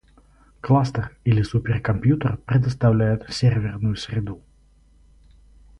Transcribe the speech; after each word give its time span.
Кластер 0.61 1.15
или 1.25 1.43
суперкомпьютер 1.43 2.37
предоставляют 2.47 3.31
серверную 3.31 3.95
среду 3.97 4.41